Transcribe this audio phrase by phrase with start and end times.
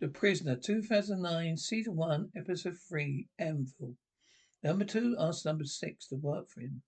[0.00, 3.98] The Prisoner, 2009, Season 1, Episode 3, Anvil.
[4.62, 6.80] Number 2 asked Number 6 to work for him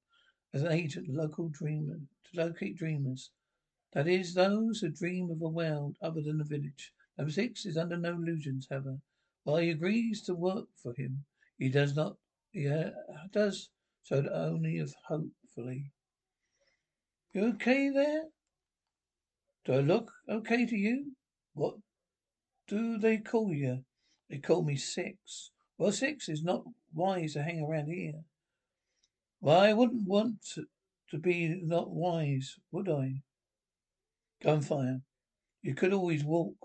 [0.54, 3.30] as an agent, local dreamer, to locate dreamers.
[3.92, 6.94] That is, those who dream of a world other than the village.
[7.18, 8.98] Number 6 is under no illusions, however.
[9.44, 11.26] While he agrees to work for him,
[11.58, 12.16] he does not,
[12.50, 12.92] he uh,
[13.30, 13.68] does
[14.04, 15.92] so only of hopefully.
[17.34, 18.30] You okay there?
[19.66, 21.14] Do I look okay to you?
[21.52, 21.76] What
[22.72, 23.84] do they call you?
[24.30, 25.50] They call me Six.
[25.76, 28.22] Well, Six is not wise to hang around here.
[29.42, 30.64] Well, I wouldn't want to,
[31.10, 33.16] to be not wise, would I?
[34.42, 35.02] Gunfire.
[35.60, 36.56] You could always walk.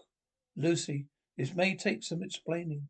[0.56, 2.88] Lucy, this may take some explaining.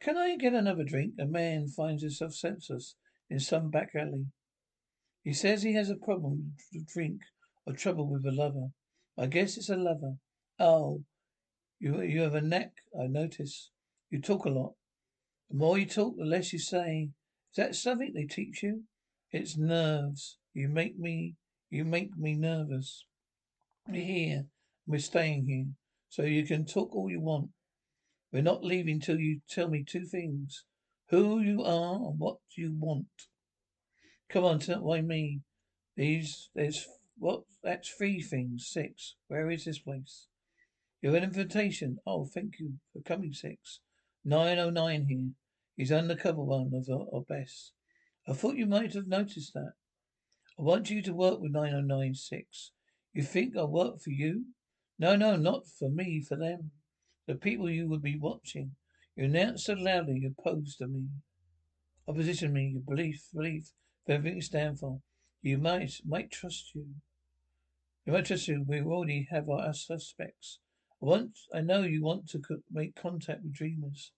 [0.00, 1.14] Can I get another drink?
[1.18, 2.94] A man finds himself senseless
[3.28, 4.26] in some back alley.
[5.24, 7.20] He says he has a problem with drink
[7.66, 8.68] or trouble with a lover.
[9.18, 10.18] I guess it's a lover.
[10.60, 11.02] Oh,
[11.84, 13.70] you you have a neck, I notice.
[14.08, 14.72] You talk a lot.
[15.50, 17.10] The more you talk, the less you say.
[17.52, 18.84] Is that something they teach you?
[19.30, 20.38] It's nerves.
[20.54, 21.34] You make me
[21.68, 23.04] you make me nervous.
[23.86, 24.46] We're here.
[24.86, 25.66] We're staying here.
[26.08, 27.50] So you can talk all you want.
[28.32, 30.64] We're not leaving till you tell me two things.
[31.10, 33.28] Who you are and what you want.
[34.30, 35.42] Come on, tell why me?
[35.98, 36.88] These there's
[37.18, 38.70] what that's three things.
[38.72, 39.16] Six.
[39.28, 40.28] Where is this place?
[41.04, 41.98] You have an invitation.
[42.06, 43.80] Oh, thank you for coming, Six.
[44.24, 45.32] 909 here.
[45.76, 47.72] He's undercover one of, of Bess.
[48.26, 49.74] I thought you might have noticed that.
[50.58, 52.70] I want you to work with 9096.
[53.12, 54.46] You think I'll work for you?
[54.98, 56.70] No, no, not for me, for them.
[57.26, 58.70] The people you would be watching.
[59.14, 61.08] You announced so loudly you opposed to me.
[62.08, 63.72] Opposition me, your belief, belief,
[64.06, 65.00] for everything you stand for.
[65.42, 66.86] You might, might trust you.
[68.06, 68.64] You might trust you.
[68.66, 70.60] We already have our suspects.
[71.04, 72.40] Want, I know you want to
[72.72, 74.10] make contact with dreamers.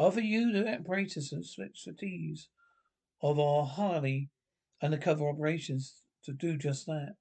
[0.00, 2.48] Offer you the apparatus and expertise
[3.22, 4.30] of our highly
[4.82, 7.14] undercover operations to do just that.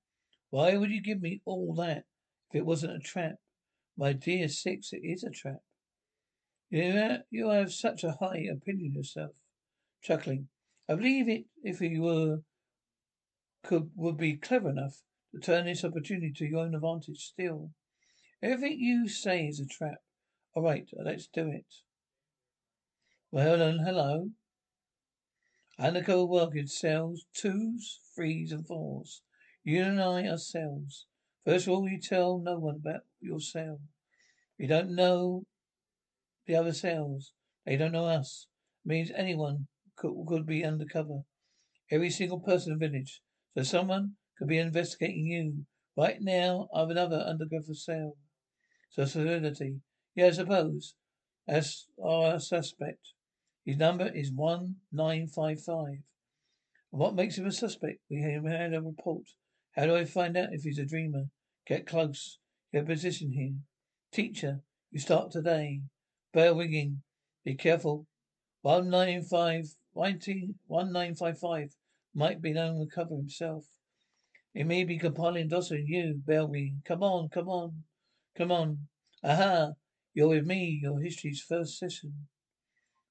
[0.50, 2.06] Why would you give me all that
[2.50, 3.35] if it wasn't a trap?
[3.96, 5.62] My dear Six, it is a trap.
[6.72, 9.35] You you have such a high opinion of yourself.
[10.02, 10.47] Chuckling.
[10.90, 12.38] I believe it if you were
[13.63, 15.03] could would be clever enough
[15.35, 17.69] to turn this opportunity to your own advantage still.
[18.43, 20.01] Everything you say is a trap.
[20.53, 21.65] All right, let's do it.
[23.31, 24.31] Well, then, hello.
[25.79, 29.21] Undercover work in cells twos, threes, and fours.
[29.63, 31.05] You and I are cells.
[31.45, 33.79] First of all, you tell no one about your cell.
[34.59, 35.45] We don't know
[36.45, 37.31] the other cells.
[37.65, 38.47] They don't know us.
[38.83, 41.21] It means anyone could, could be undercover.
[41.89, 43.21] Every single person in the village.
[43.55, 45.65] So someone could be investigating you.
[45.95, 48.17] Right now, I have another undercover cell.
[48.93, 49.81] So solidity.
[50.15, 50.95] Yeah, I suppose.
[51.47, 53.13] As our suspect.
[53.65, 56.03] His number is 1955.
[56.91, 58.01] What makes him a suspect?
[58.09, 59.23] We had a report.
[59.71, 61.31] How do I find out if he's a dreamer?
[61.65, 62.37] Get close.
[62.71, 63.55] A position here.
[64.11, 64.61] Teacher,
[64.91, 65.81] you start today.
[66.33, 67.01] Bell ringing.
[67.43, 68.05] Be careful.
[68.61, 71.75] 195, 1955
[72.13, 73.65] might be known to cover himself.
[74.53, 76.21] It may be compiling dossier you.
[76.23, 76.83] Bell ringing.
[76.85, 77.85] Come on, come on.
[78.38, 78.88] Come on.
[79.23, 79.71] Aha!
[80.13, 82.27] You're with me, your history's first session.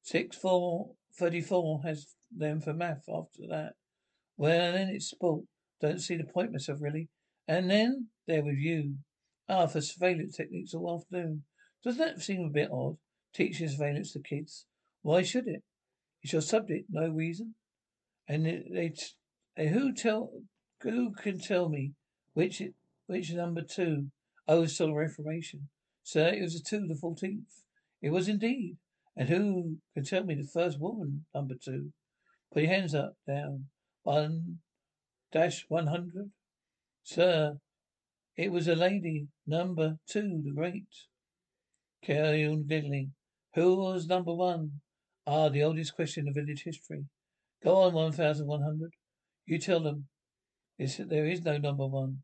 [0.03, 3.75] Six four thirty four has them for math after that.
[4.37, 5.45] Well then it's sport.
[5.81, 7.09] Don't see the point myself really.
[7.47, 8.97] And then they're with you.
[9.49, 11.45] Ah, for surveillance techniques all afternoon.
[11.85, 12.97] Doesn't that seem a bit odd?
[13.35, 14.67] Teaching surveillance to kids.
[15.03, 15.63] Why should it?
[16.23, 17.55] It's your subject, no reason.
[18.29, 18.95] And they,
[19.57, 20.31] they who tell
[20.83, 21.93] who can tell me
[22.35, 22.63] which
[23.07, 24.07] which number two
[24.49, 25.69] Oh, solar information.
[26.03, 27.65] Sir, it was a two the fourteenth.
[28.01, 28.77] It was indeed.
[29.17, 31.93] And who can tell me the first woman, number two?
[32.53, 33.67] Put your hands up, down.
[34.03, 34.59] One
[35.31, 36.31] dash one hundred.
[37.05, 37.59] Sir,
[38.37, 40.87] it was a lady, number two, the great.
[42.05, 42.67] Carry on.
[43.55, 44.81] Who was number one?
[45.27, 47.05] Ah, the oldest question of village history.
[47.63, 48.93] Go on, one thousand one hundred.
[49.47, 50.09] You tell them.
[50.79, 52.23] It's, there is no number one.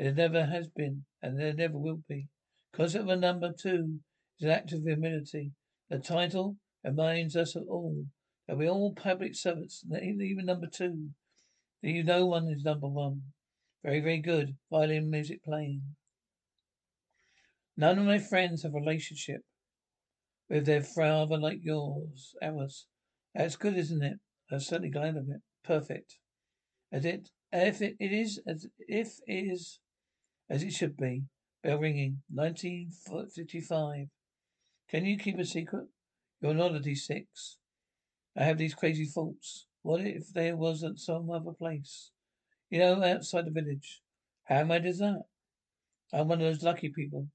[0.00, 2.28] There never has been, and there never will be.
[2.72, 4.00] Concept of a number two
[4.38, 5.52] is an act of humility.
[5.90, 8.06] The title reminds us of all
[8.48, 11.10] that we're all public servants, even number two.
[11.82, 13.20] That you no one is number one.
[13.84, 14.56] Very, very good.
[14.70, 15.82] Violin music playing.
[17.76, 19.42] None of my friends have a relationship
[20.48, 22.86] with their father like yours, ours.
[23.34, 24.18] That's good, isn't it?
[24.50, 25.42] I'm certainly glad of it.
[25.62, 26.16] Perfect.
[26.90, 29.78] As it, if it, it is, as if it is,
[30.50, 31.22] as it should be.
[31.62, 32.22] Bell ringing.
[32.28, 34.08] 1955.
[34.90, 35.86] Can you keep a secret?
[36.40, 37.24] You're not a D6.
[38.36, 39.66] I have these crazy thoughts.
[39.82, 42.10] What if there wasn't some other place?
[42.68, 44.02] You know, outside the village.
[44.44, 45.22] How am I does that?
[46.12, 47.28] I'm one of those lucky people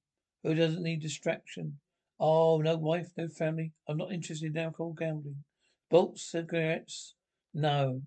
[0.44, 1.80] who doesn't need distraction.
[2.20, 3.72] Oh, no wife, no family.
[3.88, 5.44] I'm not interested in alcohol gambling.
[5.90, 7.16] Bolts, cigarettes.
[7.54, 8.02] No.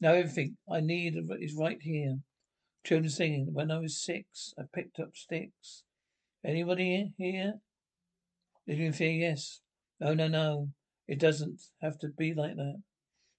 [0.00, 2.18] No, everything I need is right here.
[2.84, 3.48] Children singing.
[3.54, 5.84] When I was six, I picked up sticks.
[6.44, 7.54] Anybody here?
[8.68, 9.60] Living in fear, yes.
[10.00, 10.68] No, no, no.
[11.08, 12.82] It doesn't have to be like that.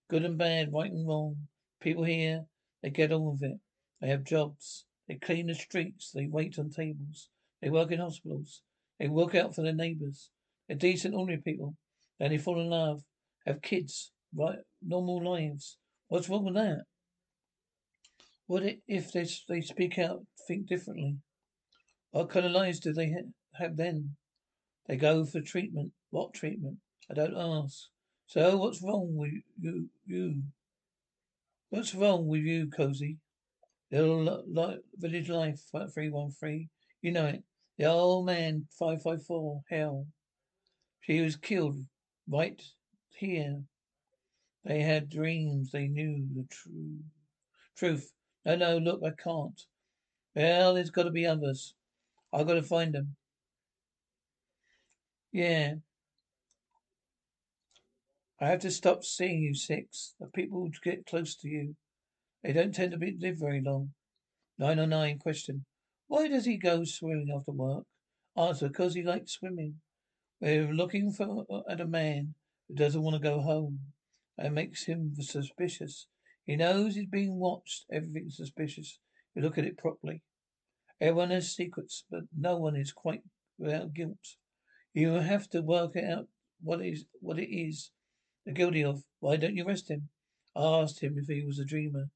[0.10, 1.48] Good and bad, right and wrong.
[1.80, 2.46] People here,
[2.82, 3.60] they get on with it.
[4.02, 4.86] They have jobs.
[5.08, 6.12] They clean the streets.
[6.12, 7.30] They wait on tables.
[7.62, 8.64] They work in hospitals.
[9.00, 10.32] They work out for their neighbours.
[10.68, 11.76] They're decent, ordinary people.
[12.20, 13.04] Then they fall in love.
[13.46, 14.12] Have kids.
[14.34, 15.78] Right, normal lives.
[16.08, 16.84] What's wrong with that?
[18.48, 21.18] What if they, they speak out, think differently?
[22.12, 24.16] What kind of lives do they ha- have then?
[24.88, 25.92] They go for treatment.
[26.12, 26.78] What treatment?
[27.10, 27.88] I don't ask.
[28.28, 29.90] So what's wrong with you?
[30.06, 30.44] You?
[31.70, 33.18] What's wrong with you, Cozy?
[33.92, 35.62] Little li- village life,
[35.94, 36.70] three one three.
[37.02, 37.44] You know it.
[37.78, 39.62] The old man, five five four.
[39.70, 40.08] Hell,
[41.02, 41.78] she was killed
[42.28, 42.62] right
[43.18, 43.62] here.
[44.64, 45.72] They had dreams.
[45.72, 47.00] They knew the true
[47.78, 48.12] truth.
[48.46, 49.60] No, no, look, I can't.
[50.36, 51.74] Well, there's got to be others.
[52.32, 53.16] I've got to find them.
[55.32, 55.76] Yeah.
[58.40, 60.14] I have to stop seeing you six.
[60.20, 61.76] The people get close to you,
[62.44, 63.92] they don't tend to be, live very long.
[64.60, 65.66] 909 question.
[66.08, 67.86] Why does he go swimming after work?
[68.38, 69.76] Answer, because he likes swimming.
[70.40, 72.36] We're looking for at a man
[72.68, 73.80] who doesn't want to go home.
[74.38, 76.08] That makes him suspicious.
[76.46, 77.86] He knows he's being watched.
[77.92, 79.00] Everything's suspicious.
[79.34, 80.22] You look at it properly.
[81.02, 83.24] Everyone has secrets, but no one is quite
[83.58, 84.38] without guilt.
[84.94, 86.28] You have to work out
[86.62, 87.92] what is what it is
[88.46, 89.04] they're guilty of.
[89.20, 90.10] Why don't you arrest him?
[90.56, 92.10] I asked him if he was a dreamer.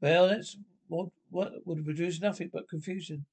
[0.00, 0.56] Well, that's
[0.88, 3.26] what what would produce nothing but confusion.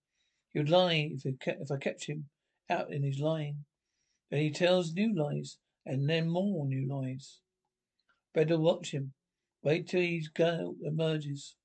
[0.51, 2.29] He would lie if kept, if I kept him
[2.69, 3.65] out in his lying.
[4.29, 7.39] Then he tells new lies and then more new lies.
[8.33, 9.13] Better watch him.
[9.63, 11.55] Wait till his gun emerges.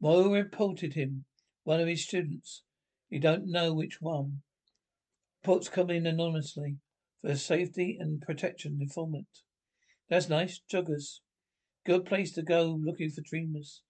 [0.00, 1.24] Mo reported him,
[1.62, 2.62] one of his students.
[3.08, 4.42] You don't know which one.
[5.42, 6.76] Reports come in anonymously
[7.22, 9.26] for safety and protection informant.
[10.10, 10.60] That's nice.
[10.70, 11.20] Joggers.
[11.86, 13.82] Good place to go looking for dreamers.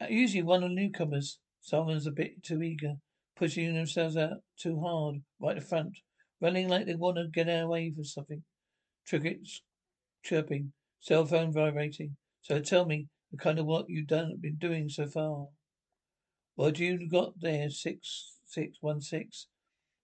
[0.00, 1.38] Uh, usually one of the newcomers.
[1.60, 2.94] Someone's a bit too eager,
[3.36, 5.98] pushing themselves out too hard, right in front,
[6.40, 8.42] running like they want to get away from something.
[9.06, 9.62] Crickets
[10.22, 12.16] chirping, cell phone vibrating.
[12.42, 15.48] So tell me the kind of work you've done been doing so far.
[16.54, 17.70] What do you got there?
[17.70, 19.46] Six six one six.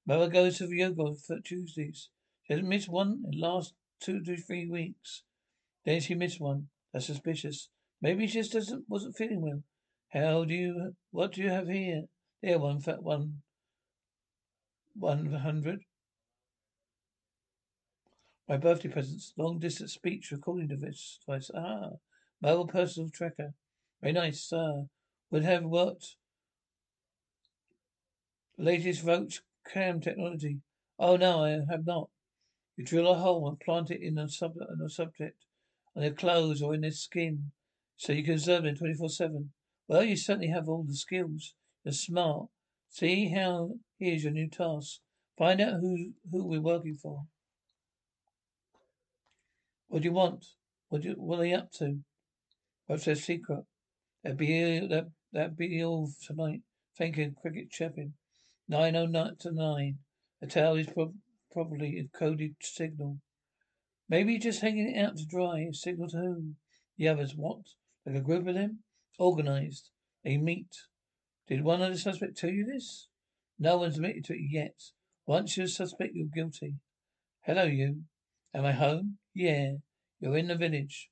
[0.06, 2.08] Mother goes to yoga for Tuesdays.
[2.42, 5.22] She hasn't missed one in the last two to three weeks.
[5.84, 6.68] Then she missed one.
[6.92, 7.68] That's suspicious.
[8.00, 9.62] Maybe she just doesn't wasn't feeling well.
[10.12, 12.02] How do you what do you have here?
[12.42, 13.42] There one fat one
[14.94, 15.84] one hundred.
[18.48, 19.32] My birthday presents.
[19.36, 21.20] Long distance speech recording device.
[21.54, 21.90] Ah.
[22.40, 23.54] Mobile personal tracker.
[24.00, 24.86] Very nice, sir.
[25.30, 26.16] Would have worked
[28.58, 30.58] latest roach cam technology.
[30.98, 32.10] Oh no, I have not.
[32.76, 35.44] You drill a hole and plant it in a, sub- in a subject,
[35.94, 37.52] on their clothes or in their skin,
[37.96, 39.52] so you can observe them 24 7.
[39.86, 41.54] Well, you certainly have all the skills.
[41.84, 42.48] You're smart.
[42.90, 45.00] See how here's your new task.
[45.38, 47.26] Find out who who we're working for.
[49.92, 50.46] What do you want?
[50.88, 51.98] What do you, what are they up to?
[52.86, 53.64] What's their secret?
[54.24, 56.62] That'd be that that'd be all tonight.
[56.96, 58.14] Thank you, cricket chirping.
[58.66, 59.98] Nine oh nine to nine.
[60.40, 61.12] The tail is pro-
[61.52, 63.18] probably a coded signal.
[64.08, 65.66] Maybe just hanging it out to dry.
[65.70, 66.56] A signal to whom?
[66.96, 67.34] The others.
[67.36, 67.58] What?
[68.06, 68.84] Like a group of them?
[69.18, 69.90] Organized.
[70.24, 70.74] They meet.
[71.48, 73.08] Did one of the suspects tell you this?
[73.58, 74.84] No one's admitted to it yet.
[75.26, 76.76] Once you're a suspect, you're guilty.
[77.42, 78.04] Hello, you.
[78.54, 79.18] Am I home?
[79.34, 79.72] Yeah.
[80.20, 81.10] You're in the village.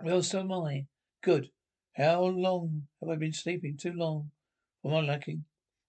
[0.00, 0.86] Well, so am I.
[1.22, 1.50] Good.
[1.96, 3.76] How long have I been sleeping?
[3.76, 4.30] Too long.
[4.82, 5.44] For my liking.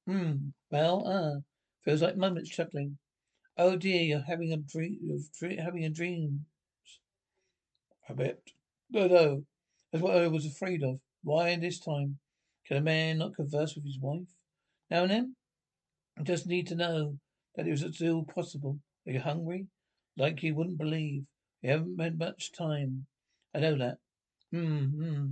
[0.08, 0.50] Hmm.
[0.72, 1.12] Well, ah.
[1.12, 1.40] Uh,
[1.84, 2.98] feels like moments chuckling.
[3.58, 4.98] Oh dear, you're having a dream.
[5.02, 6.46] You're having a dream.
[8.10, 8.40] I bet.
[8.90, 9.44] No, no.
[9.92, 11.00] That's what I was afraid of.
[11.24, 12.20] Why this time?
[12.66, 14.28] Can a man not converse with his wife?
[14.90, 15.36] Now and then?
[16.18, 17.18] I just need to know
[17.56, 18.80] that it was still possible.
[19.08, 19.68] Are you hungry?
[20.20, 21.24] Like you wouldn't believe.
[21.64, 23.06] We haven't had much time.
[23.56, 24.00] I know that.
[24.52, 25.26] Hmm, hmm.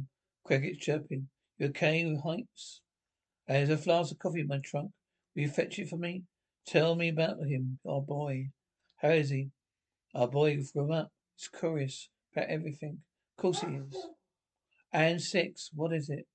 [0.46, 1.28] Crickets chirping.
[1.58, 2.82] You okay with heights?
[3.48, 4.92] There's a flask of coffee in my trunk.
[5.36, 6.24] Will you fetch it for me?
[6.66, 8.52] Tell me about him, our boy.
[8.96, 9.50] How is he?
[10.16, 11.12] Our boy grew up.
[11.36, 13.00] He's curious about everything.
[13.38, 14.08] Of course he is.
[14.94, 15.70] And six.
[15.74, 16.26] What is it?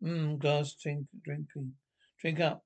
[0.00, 1.72] Mmm, glass drink, drinking.
[2.20, 2.62] Drink up.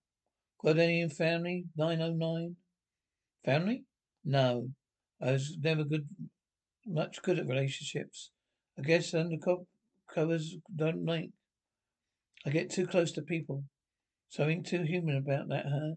[0.63, 1.65] Got any family?
[1.77, 2.57] 909?
[3.43, 3.85] Family?
[4.23, 4.69] No.
[5.23, 6.09] I was never good,
[6.87, 8.31] much good at relationships.
[8.79, 11.31] I guess undercovers don't like.
[12.47, 13.65] I get too close to people.
[14.31, 15.97] Something too human about that, huh?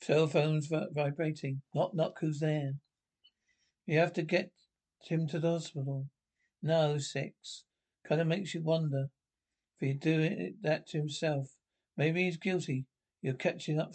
[0.00, 1.62] Cell phones vibrating.
[1.74, 2.72] Knock knock, who's there?
[3.86, 4.50] You have to get
[5.02, 6.06] him to the hospital.
[6.62, 7.64] No, six.
[8.08, 9.10] Kinda makes you wonder
[9.80, 11.48] if he'd do that to himself.
[11.96, 12.86] Maybe he's guilty.
[13.20, 13.94] You're catching up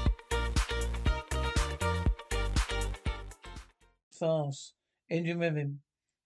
[4.21, 4.73] Fast.
[5.09, 5.77] Engine revving.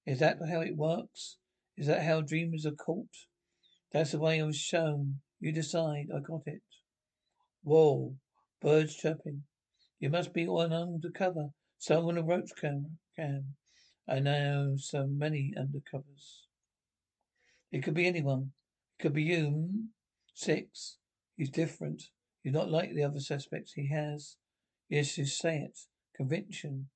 [0.06, 1.38] Is that how it works?
[1.78, 3.16] Is that how dreamers are caught?
[3.92, 5.22] That's the way I was shown.
[5.40, 6.08] You decide.
[6.14, 6.62] I got it.
[7.64, 8.16] Whoa.
[8.62, 9.44] Birds chirping.
[10.00, 11.50] You must be on undercover.
[11.78, 12.98] Someone a roach cam.
[13.16, 13.56] cam.
[14.08, 16.42] I know so many undercovers.
[17.72, 18.52] It could be anyone.
[19.00, 19.50] It could be you.
[19.50, 19.82] Hmm?
[20.34, 20.98] Six.
[21.38, 22.04] He's different.
[22.44, 24.38] He's not like the other suspects he has.
[24.90, 25.80] Yes, you say it.
[26.16, 26.90] Conviction.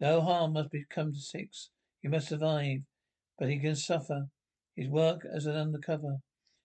[0.00, 1.70] No harm must come to Six.
[2.00, 2.80] He must survive,
[3.38, 4.28] but he can suffer.
[4.76, 6.18] His work as an undercover.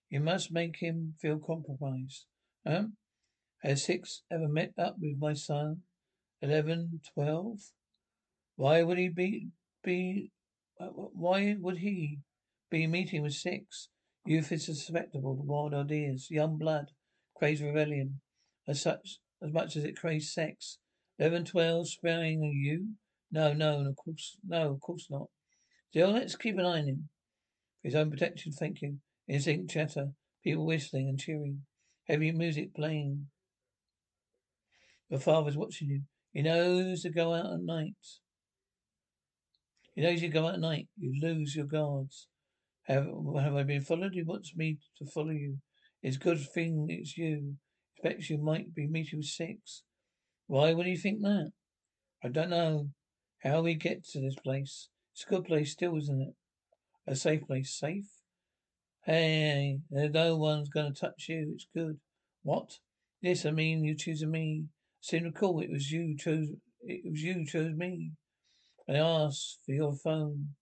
[0.08, 2.26] You must make him feel compromised.
[2.66, 2.84] Huh?
[3.62, 5.82] Has Six ever met up with my son?
[6.40, 7.58] Eleven, twelve?
[8.56, 9.48] Why would he be,
[9.82, 10.30] be,
[10.80, 12.20] uh, why would he
[12.70, 13.88] be meeting with Six?
[14.26, 16.92] Youth is susceptible to wild ideas, young blood,
[17.36, 18.20] craves rebellion,
[18.68, 20.78] as such, as much as it craves sex.
[21.18, 22.94] Eleven, twelve, sparing you?
[23.30, 25.28] No, no, of course, no, of course not.
[25.90, 27.08] Still, let's keep an eye on him.
[27.82, 28.98] For his own protection, thank you.
[29.28, 30.10] Instinct chatter,
[30.42, 31.62] people whistling and cheering,
[32.08, 33.26] heavy music playing.
[35.08, 36.02] Your father's watching you.
[36.32, 37.94] He knows to go out at night.
[39.94, 40.88] He knows you go out at night.
[40.98, 42.26] You lose your guards.
[42.86, 43.06] Have
[43.40, 44.14] have I been followed?
[44.14, 45.58] He wants me to follow you.
[46.02, 47.54] It's a good thing it's you.
[47.96, 49.84] Expects you might be meeting with six.
[50.46, 51.52] Why would he think that?
[52.22, 52.90] I don't know.
[53.44, 54.88] How we get to this place?
[55.12, 56.34] It's a good place still, isn't it?
[57.06, 57.78] A safe place.
[57.78, 58.06] Safe?
[59.04, 61.52] Hey, no one's gonna touch you.
[61.54, 61.98] It's good.
[62.42, 62.78] What?
[63.20, 64.64] Yes, I mean you choosing me.
[64.64, 64.68] I
[65.02, 66.48] seem to recall it was you chose
[66.80, 68.12] it was you chose me.
[68.88, 70.54] I asked for your phone.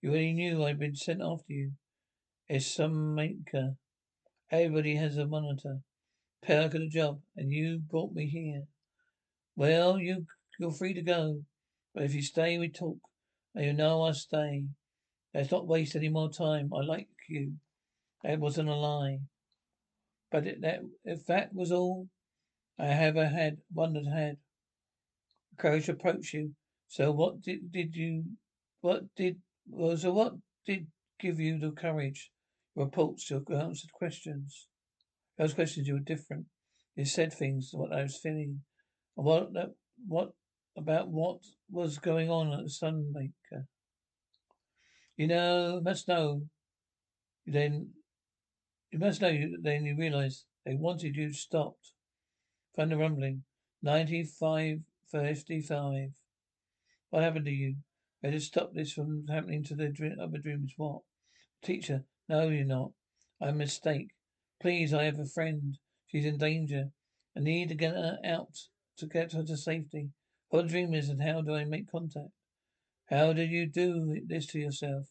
[0.00, 1.72] You already knew I'd been sent after you.
[2.48, 3.74] It's some maker.
[4.52, 5.80] Everybody has a monitor.
[6.40, 8.62] Perk of the job, and you brought me here.
[9.56, 10.26] Well, you
[10.60, 11.42] you're free to go.
[11.98, 12.98] But if you stay, we talk.
[13.56, 14.66] And you know I'll stay.
[15.34, 16.70] Let's not waste any more time.
[16.72, 17.54] I like you.
[18.22, 19.18] That wasn't a lie.
[20.30, 22.06] But it, that, if that was all
[22.78, 24.36] I ever had, wondered had,
[25.58, 26.52] courage to approach you.
[26.86, 28.26] So what did, did you,
[28.80, 29.38] what did,
[29.68, 30.34] well, so what
[30.68, 30.86] did
[31.18, 32.30] give you the courage?
[32.76, 34.68] Reports to answer questions.
[35.36, 36.46] Those questions you were different.
[36.94, 38.60] You said things, what I was feeling.
[39.16, 39.48] What,
[40.06, 40.30] what
[40.78, 43.66] about what was going on at the Sunmaker.
[45.16, 46.42] You know, must know.
[47.46, 47.90] Then
[48.90, 49.36] you must know.
[49.60, 51.92] Then you realise they wanted you stopped.
[52.76, 53.42] Thunder rumbling.
[53.82, 54.78] Ninety-five,
[55.10, 56.10] fifty-five.
[57.10, 57.76] What happened to you?
[58.22, 60.74] Had to stop this from happening to the dream, other dreamers.
[60.76, 61.02] What?
[61.62, 62.90] Teacher, no, you're not.
[63.40, 64.08] I'm a mistake.
[64.60, 65.78] Please, I have a friend.
[66.06, 66.86] She's in danger.
[67.36, 68.56] I need to get her out,
[68.98, 70.08] to get her to safety.
[70.50, 72.30] What dreamers and how do I make contact?
[73.10, 75.08] How did you do this to yourself?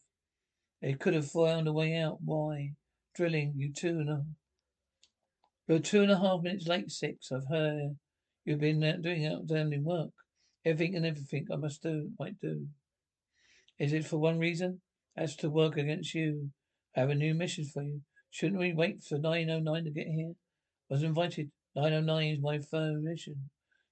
[0.82, 2.20] It could have found a way out.
[2.24, 2.74] Why?
[3.16, 4.26] Drilling, you two and a
[5.68, 7.30] you're two and a half minutes late, six.
[7.30, 7.98] I've heard
[8.46, 10.12] you've been doing outstanding work.
[10.64, 12.68] Everything and everything I must do, might do.
[13.78, 14.82] Is it for one reason?
[15.18, 16.52] As to work against you.
[16.96, 18.02] I have a new mission for you.
[18.32, 20.34] Shouldn't we wait for 909 to get here?
[20.90, 21.52] I was invited.
[21.76, 23.50] 909 is my phone mission.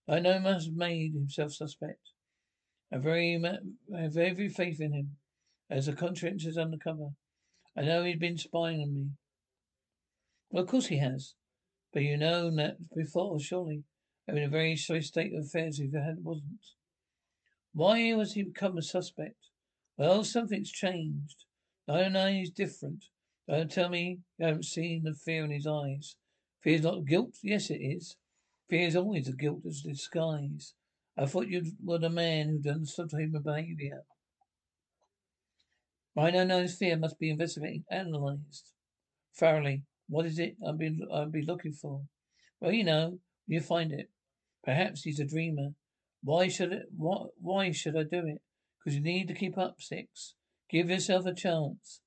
[0.07, 2.11] I know must have made himself suspect.
[2.91, 5.17] I very I have every faith in him.
[5.69, 7.09] As a conscientious undercover.
[7.75, 9.09] I know he's been spying on me.
[10.51, 11.33] Well, of course he has.
[11.91, 13.83] But you know that before, surely.
[14.27, 16.59] I'm in a very sorry state of affairs if it wasn't.
[17.73, 19.49] Why was he become a suspect?
[19.97, 21.45] Well, something's changed.
[21.87, 23.05] 909 he's different.
[23.47, 26.15] Don't tell me you haven't seen the fear in his eyes.
[26.61, 27.35] Fear is not guilt?
[27.43, 28.15] Yes, it is.
[28.69, 30.73] Fear is always a guilt as disguise.
[31.17, 34.03] I thought you were the man who'd understood human behaviour.
[36.15, 38.71] Rhino fear must be investigated, analysed
[39.37, 39.83] thoroughly.
[40.07, 42.03] What is it I've been I'll be looking for?
[42.59, 44.09] Well, you know, you find it.
[44.63, 45.71] Perhaps he's a dreamer.
[46.23, 46.85] Why should it?
[46.95, 47.31] What?
[47.39, 48.41] Why should I do it?
[48.79, 50.35] Because you need to keep up, six.
[50.69, 52.01] Give yourself a chance.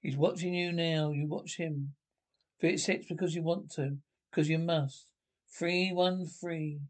[0.00, 1.10] He's watching you now.
[1.10, 1.94] You watch him.
[2.60, 3.98] Fit six because you want to,
[4.30, 5.06] because you must.
[5.48, 6.80] Three, one, three.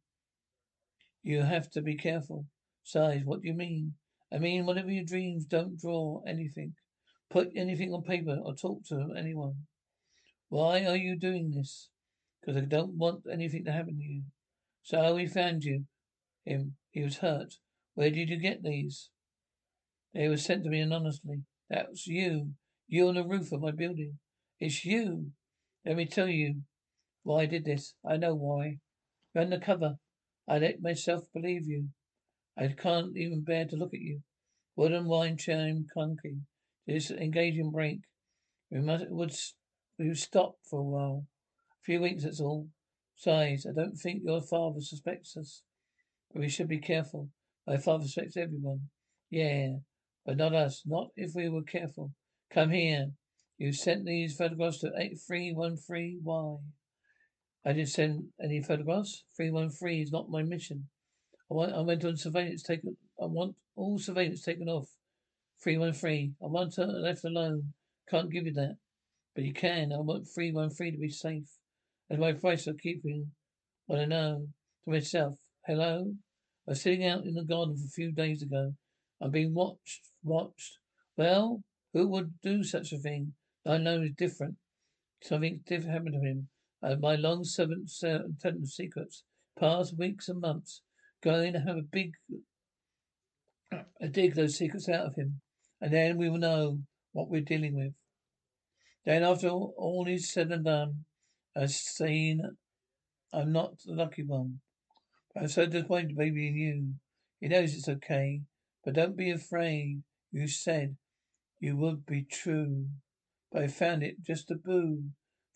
[1.23, 2.47] You have to be careful.
[2.83, 3.95] Size, what do you mean?
[4.33, 6.75] I mean, whatever your dreams, don't draw anything.
[7.31, 9.67] Put anything on paper or talk to anyone.
[10.49, 11.91] Why are you doing this?
[12.41, 14.23] Because I don't want anything to happen to you.
[14.83, 15.85] So we found you.
[16.45, 16.77] Him.
[16.93, 17.55] He was hurt.
[17.95, 19.11] Where did you get these?
[20.15, 21.43] They were sent to me anonymously.
[21.69, 22.53] That's you.
[22.87, 24.19] You on the roof of my building.
[24.61, 25.33] It's you.
[25.85, 26.63] Let me tell you
[27.27, 27.95] why I did this.
[28.09, 28.79] I know why.
[29.35, 29.97] You're undercover.
[30.49, 31.89] I let myself believe you.
[32.57, 34.23] I can't even bear to look at you.
[34.77, 36.43] Wood and wine chime clunking.
[36.87, 38.03] This engaging break.
[38.71, 39.35] We must would
[39.99, 41.27] We've stopped for a while.
[41.73, 42.69] A few weeks, that's all.
[43.17, 45.63] Besides, I don't think your father suspects us.
[46.33, 47.31] But we should be careful.
[47.67, 48.91] My father suspects everyone.
[49.31, 49.79] Yeah,
[50.25, 50.83] but not us.
[50.87, 52.13] Not if we were careful.
[52.51, 53.11] Come here.
[53.59, 56.23] You sent these photographs to 8313.
[57.67, 59.25] I didn't send any photographs.
[59.37, 60.87] 313 is not my mission.
[61.51, 62.97] I, want, I went on surveillance taken.
[63.21, 64.89] I want all surveillance taken off.
[65.65, 66.37] 313.
[66.41, 67.73] I want her left alone.
[68.09, 68.77] Can't give you that.
[69.35, 69.93] But you can.
[69.93, 71.49] I want 313 to be safe.
[72.09, 73.33] As my price for keeping
[73.87, 74.47] what I know
[74.85, 75.35] to myself.
[75.67, 76.13] Hello?
[76.69, 78.75] I was sitting out in the garden a few days ago.
[79.21, 80.03] I'm being watched.
[80.23, 80.79] Watched.
[81.17, 83.33] Well, who would do such a thing?
[83.67, 84.55] I know is different.
[85.21, 86.49] Something different happened to him.
[86.83, 89.25] And my long intelligent of secrets.
[89.59, 90.83] Past weeks and months.
[91.23, 92.13] Going to have a big
[94.01, 95.41] a dig those secrets out of him.
[95.81, 96.81] And then we will know
[97.13, 97.93] what we're dealing with.
[99.05, 101.05] Then after all is said and done,
[101.57, 102.43] I've seen
[103.33, 104.61] I'm not the lucky one.
[105.37, 106.95] I'm so disappointed, baby, in you.
[107.41, 108.41] He knows it's okay,
[108.85, 110.03] but don't be afraid.
[110.33, 110.97] You said
[111.61, 112.87] you would be true,
[113.53, 115.05] but I found it just a boo.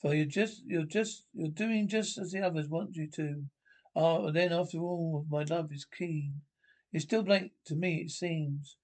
[0.00, 3.44] For you're just, you're just, you're doing just as the others want you to.
[3.94, 6.40] Ah, oh, then after all, my love is keen.
[6.92, 8.76] It's still blank to me, it seems.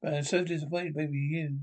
[0.00, 1.58] But I'm so disappointed, baby, you.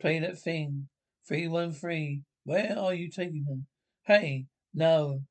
[0.00, 0.88] Play that thing.
[1.26, 2.24] 313.
[2.44, 3.58] Where are you taking her?
[4.04, 5.24] Hey, no.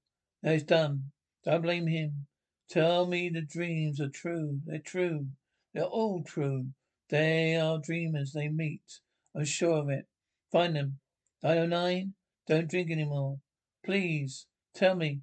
[0.44, 1.12] No, it's done.
[1.44, 2.28] Don't blame him.
[2.70, 4.60] Tell me the dreams are true.
[4.66, 5.28] They're true.
[5.74, 6.68] They're all true.
[7.10, 9.00] They are dreamers they meet.
[9.36, 10.08] I'm sure of it.
[10.52, 11.00] Find them.
[11.44, 12.14] 909.
[12.48, 13.40] Don't drink anymore.
[13.84, 15.22] Please, tell me.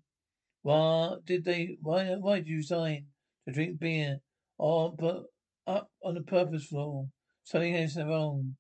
[0.62, 3.06] Why did they, why, why did you sign
[3.46, 4.18] to drink beer?
[4.58, 5.24] Or put
[5.66, 7.08] up on the purpose floor?
[7.44, 8.56] Something is wrong.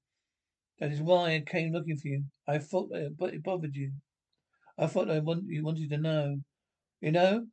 [0.78, 2.24] That is why I came looking for you.
[2.48, 3.92] I thought that it bothered you.
[4.76, 6.40] I thought I want you wanted to know.
[7.00, 7.46] You know,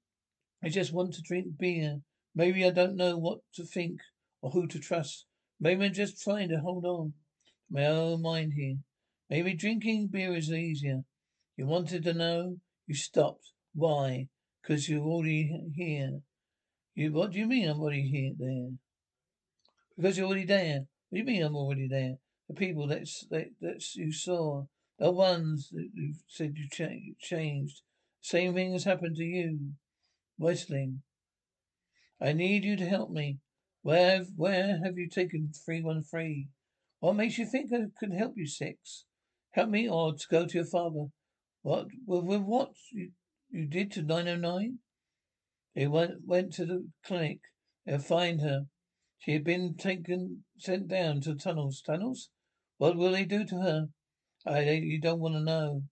[0.64, 2.00] I just want to drink beer.
[2.34, 4.00] Maybe I don't know what to think
[4.42, 5.26] or who to trust.
[5.60, 7.14] Maybe I'm just trying to hold on
[7.46, 8.78] to my own mind here.
[9.32, 11.06] Maybe drinking beer is easier.
[11.56, 12.58] You wanted to know.
[12.86, 13.54] You stopped.
[13.74, 14.28] Why?
[14.62, 16.20] Because you're already here.
[16.96, 17.14] You.
[17.14, 18.34] What do you mean I'm already here?
[18.38, 18.72] There.
[19.96, 20.80] Because you're already there.
[21.10, 22.16] What do you mean I'm already there?
[22.50, 24.66] The people that, that, that you saw,
[25.00, 27.84] the ones that you said you cha- changed.
[28.20, 29.76] Same thing has happened to you.
[30.38, 31.04] Wrestling.
[32.20, 33.38] I need you to help me.
[33.82, 36.50] Where, where have you taken 313?
[37.00, 39.06] What makes you think I could help you, Six?
[39.52, 41.08] Help me or to go to your father?
[41.62, 43.12] What, with, with what you,
[43.50, 44.80] you did to 909?
[45.76, 47.40] They went, went to the clinic.
[47.86, 48.62] They'll find her.
[49.20, 51.82] She had been taken, sent down to tunnels.
[51.86, 52.30] Tunnels?
[52.78, 53.88] What will they do to her?
[54.46, 55.84] I, you don't want to know.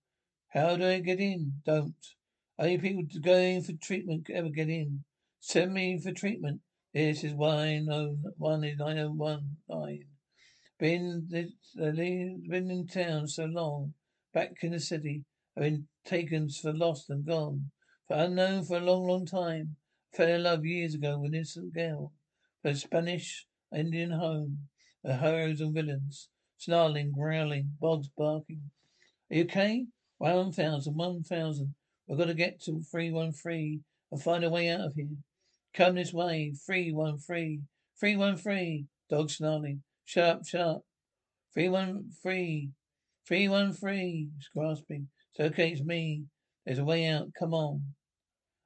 [0.50, 1.62] How do I get in?
[1.66, 1.94] Don't.
[2.58, 5.04] Only people going for treatment ever get in.
[5.40, 6.62] Send me in for treatment.
[6.94, 10.09] This is one oh one is nine oh one nine.
[10.80, 11.28] Been
[11.76, 13.94] been in town so long,
[14.34, 15.26] back in the city.
[15.58, 17.72] I've been taken for lost and gone,
[18.08, 19.76] for unknown for a long, long time.
[20.14, 22.14] Fell in love years ago with this girl,
[22.62, 24.70] for a Spanish Indian home,
[25.04, 28.72] the heroes and villains, snarling, growling, bogs barking.
[29.30, 29.86] Are you okay?
[30.18, 31.76] One thousand, one thousand.
[32.08, 35.08] We've got to get to three one three and find a way out of here.
[35.74, 36.54] Come this way.
[36.66, 37.60] Three one three.
[38.00, 38.86] Three one three.
[39.10, 39.84] Dog snarling.
[40.10, 40.82] Shut up.
[41.54, 42.72] Three one three.
[43.28, 44.30] Three one three.
[44.36, 45.10] He's grasping.
[45.40, 46.24] Okay, it's me.
[46.66, 47.28] There's a way out.
[47.38, 47.94] Come on.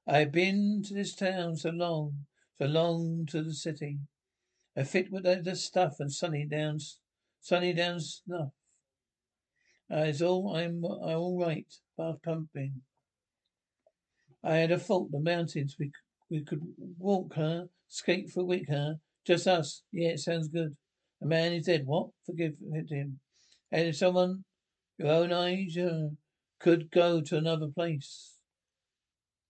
[0.08, 2.28] I've been to this town so long,
[2.58, 4.00] so long to the city.
[4.78, 6.80] I fit with the stuff and sunny down,
[7.42, 8.54] sunny down snuff.
[9.92, 11.68] Uh, it's all I'm, I'm all right.
[11.98, 12.84] Bath pumping.
[14.42, 15.12] I had a fault.
[15.12, 15.76] The mountains.
[15.78, 15.92] We
[16.30, 16.62] we could
[16.98, 18.96] walk her, skate for a week her.
[19.28, 19.84] Just us.
[19.92, 20.78] Yeah, it sounds good.
[21.24, 21.86] A man is dead.
[21.86, 22.10] What?
[22.26, 22.56] Forgive
[22.90, 23.20] him.
[23.72, 24.44] And if someone
[24.98, 26.10] your own age uh,
[26.60, 28.36] could go to another place.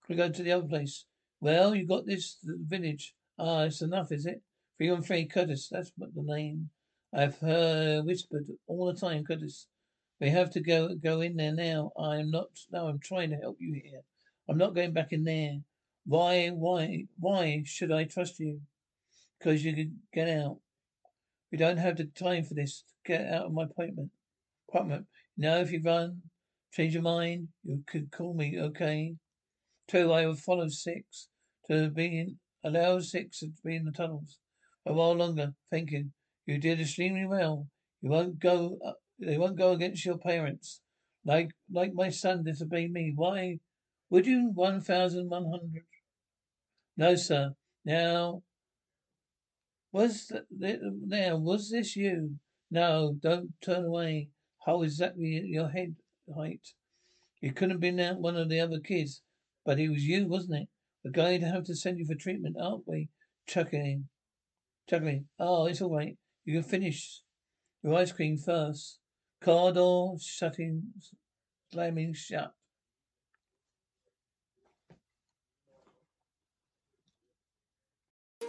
[0.06, 1.04] Could go to the other place.
[1.40, 3.14] Well, you got this village.
[3.38, 4.40] Ah, it's enough, is it?
[4.78, 5.68] Three on three, Curtis.
[5.70, 6.70] That's what the name.
[7.12, 9.66] I've heard whispered all the time, Curtis.
[10.20, 11.92] We have to go go in there now.
[11.98, 12.48] I'm not.
[12.72, 14.00] No, I'm trying to help you here.
[14.48, 15.58] I'm not going back in there.
[16.06, 18.60] Why, why, why should I trust you?
[19.38, 20.58] Because you could get out.
[21.50, 22.84] We don't have the time for this.
[23.04, 24.10] Get out of my apartment.
[24.68, 25.06] Apartment.
[25.36, 26.22] Now, if you run,
[26.72, 29.14] change your mind, you could call me, okay?
[29.88, 31.28] Two, I will follow six
[31.70, 34.38] to be in, allow six to be in the tunnels
[34.86, 35.54] a while longer.
[35.70, 36.10] Thank you.
[36.46, 37.68] You did extremely well.
[38.02, 38.78] You won't go.
[38.84, 40.80] Uh, they won't go against your parents.
[41.24, 43.12] Like like my son disobeyed me.
[43.14, 43.58] Why
[44.10, 44.50] would you?
[44.54, 45.84] One thousand one hundred.
[46.96, 47.54] No, sir.
[47.84, 48.42] Now,
[49.94, 52.34] was th- now was this you?
[52.68, 54.28] No, don't turn away.
[54.66, 55.94] How exactly your head
[56.36, 56.66] height?
[57.40, 59.22] It couldn't have been one of the other kids,
[59.64, 60.68] but it was you, wasn't it?
[61.04, 63.10] We're going to have to send you for treatment, aren't we?
[63.46, 64.08] Chuckling.
[64.90, 65.26] Chuckling.
[65.38, 66.16] Oh, it's all right.
[66.44, 67.20] You can finish
[67.84, 68.98] your ice cream first.
[69.42, 70.82] Car door shutting,
[71.72, 72.52] slamming shut.